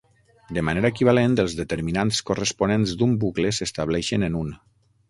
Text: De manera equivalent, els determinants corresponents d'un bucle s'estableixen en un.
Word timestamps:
De 0.57 0.61
manera 0.69 0.89
equivalent, 0.93 1.35
els 1.43 1.57
determinants 1.61 2.23
corresponents 2.31 2.99
d'un 3.03 3.17
bucle 3.27 3.57
s'estableixen 3.61 4.29
en 4.33 4.43
un. 4.43 4.55